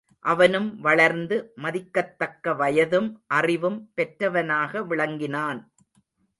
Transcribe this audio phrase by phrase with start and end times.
[0.25, 5.61] அவனும் வளர்ந்து மதிக்கத்தக்க வயதும் அறிவும் பெற்றவனாக விளங்கினான்.